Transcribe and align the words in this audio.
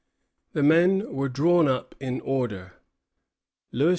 The 0.53 0.63
men 0.63 1.13
were 1.13 1.29
drawn 1.29 1.67
up 1.67 1.93
in 1.99 2.21
order; 2.21 2.73
Louis 3.71 3.89
XV. 3.89 3.89